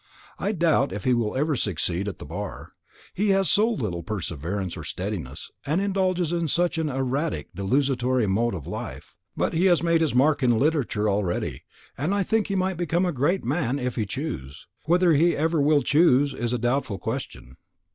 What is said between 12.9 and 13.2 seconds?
a